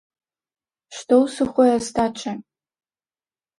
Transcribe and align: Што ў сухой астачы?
Што 0.97 1.13
ў 1.23 1.35
сухой 1.37 1.69
астачы? 1.79 2.37